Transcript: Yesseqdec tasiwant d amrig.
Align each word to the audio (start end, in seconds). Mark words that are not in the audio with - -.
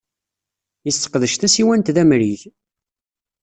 Yesseqdec 0.85 1.33
tasiwant 1.35 1.93
d 1.95 1.97
amrig. 2.01 2.41